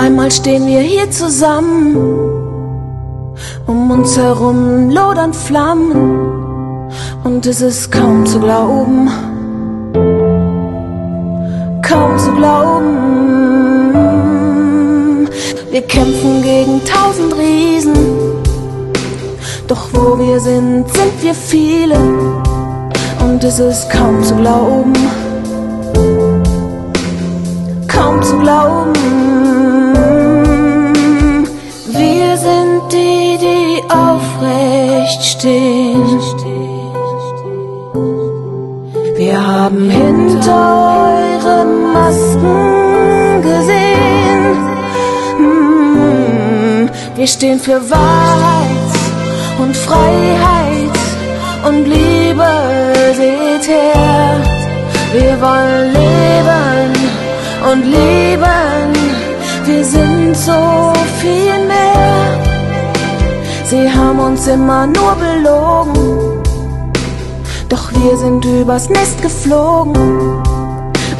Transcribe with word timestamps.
Einmal 0.00 0.30
stehen 0.30 0.66
wir 0.66 0.80
hier 0.80 1.10
zusammen, 1.10 1.94
um 3.66 3.90
uns 3.90 4.16
herum 4.16 4.88
lodern 4.88 5.34
Flammen. 5.34 6.90
Und 7.22 7.44
es 7.44 7.60
ist 7.60 7.92
kaum 7.92 8.24
zu 8.24 8.40
glauben, 8.40 9.10
kaum 11.82 12.18
zu 12.18 12.32
glauben. 12.32 12.88
Wir 15.70 15.82
kämpfen 15.82 16.42
gegen 16.42 16.80
tausend 16.84 17.36
Riesen, 17.36 17.94
doch 19.68 19.88
wo 19.92 20.18
wir 20.18 20.40
sind, 20.40 20.86
sind 20.88 21.22
wir 21.22 21.34
viele. 21.34 21.98
Und 23.22 23.44
es 23.44 23.58
ist 23.58 23.90
kaum 23.90 24.22
zu 24.22 24.34
glauben, 24.34 24.94
kaum 27.86 28.22
zu 28.22 28.38
glauben. 28.38 29.19
Aufrecht 33.88 35.22
stehen. 35.22 36.20
Wir 39.16 39.46
haben 39.46 39.90
hinter 39.90 41.10
eure 41.12 41.64
Masken 41.92 43.42
gesehen. 43.42 44.44
Hm, 45.36 46.90
Wir 47.16 47.26
stehen 47.26 47.60
für 47.60 47.80
Wahrheit 47.90 48.92
und 49.62 49.76
Freiheit 49.76 50.96
und 51.68 51.84
Liebe, 51.86 52.50
seht 53.14 53.68
her. 53.68 54.40
Wir 55.12 55.40
wollen 55.40 55.92
leben 55.92 56.92
und 57.70 57.84
lieben, 57.84 58.92
wir 59.66 59.84
sind 59.84 60.36
so 60.36 60.89
haben 64.10 64.18
uns 64.18 64.48
immer 64.48 64.88
nur 64.88 65.14
belogen, 65.14 66.42
doch 67.68 67.92
wir 67.92 68.16
sind 68.16 68.44
übers 68.44 68.88
Nest 68.88 69.22
geflogen 69.22 70.42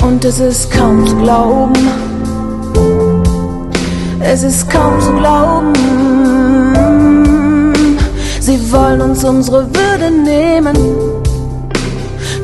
und 0.03 0.25
es 0.25 0.41
ist 0.41 0.73
kaum 0.73 1.07
zu 1.07 1.15
glauben. 1.15 1.73
Es 4.19 4.43
ist 4.43 4.69
kaum 4.69 5.01
zu 5.01 5.13
glauben. 5.13 5.73
Sie 8.41 8.73
wollen 8.73 9.01
uns 9.03 9.23
unsere 9.23 9.69
Würde 9.73 10.11
nehmen, 10.11 10.77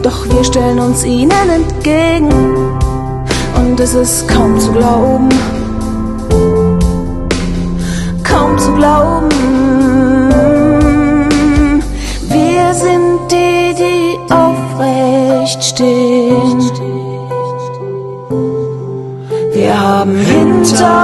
doch 0.05 0.29
wir 0.29 0.45
stellen 0.45 0.79
uns 0.79 1.05
ihnen 1.05 1.51
entgegen 1.51 2.29
und 3.57 3.81
es 3.81 3.95
ist 3.95 4.29
kaum 4.29 4.61
zu 4.61 4.71
glauben. 4.71 5.29
Haben 19.97 20.17
hinter 20.17 20.97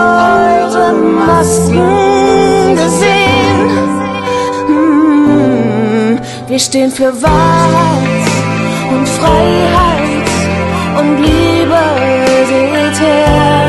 euren 0.61 1.15
Masken 1.15 2.77
gesehen. 2.83 3.61
Hm, 4.69 6.21
Wir 6.48 6.59
stehen 6.59 6.91
für 6.91 7.13
Wahrheit 7.23 8.27
und 8.93 9.07
Freiheit 9.19 10.29
und 10.98 11.11
Liebe, 11.27 11.83
seht 12.51 12.98
her. 13.07 13.63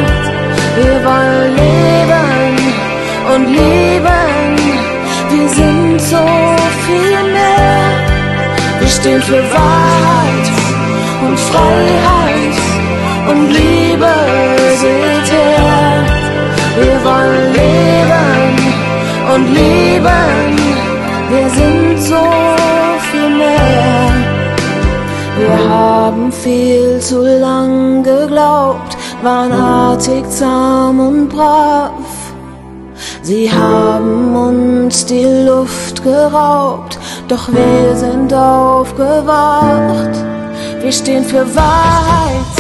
Wir 0.80 0.96
wollen 1.10 1.50
leben 1.64 2.30
und 3.34 3.46
lieben, 3.60 4.50
wir 5.32 5.48
sind 5.60 6.02
so 6.14 6.26
viel 6.86 7.20
mehr. 7.38 7.84
Wir 8.80 8.92
stehen 8.98 9.22
für 9.22 9.44
Wahrheit 9.58 10.48
und 11.26 11.40
Freiheit 11.50 12.13
und 13.30 13.50
Liebe, 13.50 14.14
seht 14.82 15.32
her. 15.32 16.06
Wir 16.78 16.98
wollen 17.08 17.54
leben 17.54 18.54
und 19.34 19.46
lieben, 19.54 20.58
wir 21.30 21.50
sind 21.50 22.00
so 22.00 22.26
viel 23.12 23.30
mehr. 23.30 24.10
Wir 25.38 25.70
haben 25.70 26.32
viel 26.32 27.00
zu 27.00 27.22
lang 27.22 28.04
geglaubt, 28.04 28.98
waren 29.22 29.52
artig, 29.52 30.30
zahm 30.30 31.00
und 31.00 31.30
brav. 31.30 31.92
Sie 33.22 33.50
haben 33.52 34.36
uns 34.36 35.06
die 35.06 35.26
Luft 35.46 36.04
geraubt, 36.04 37.00
doch 37.28 37.48
wir 37.52 37.96
sind 37.96 38.34
aufgewacht. 38.34 40.16
Wir 40.82 40.92
stehen 40.92 41.24
für 41.24 41.46
Wahrheit 41.56 42.53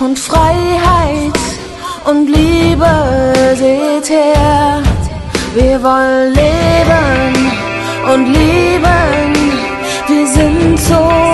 und 0.00 0.18
Freiheit 0.18 1.38
und 2.04 2.26
Liebe, 2.26 3.32
seht 3.54 4.08
her. 4.08 4.82
Wir 5.54 5.82
wollen 5.82 6.32
leben 6.32 7.52
und 8.12 8.26
lieben, 8.26 9.52
wir 10.08 10.26
sind 10.26 10.78
so 10.78 11.30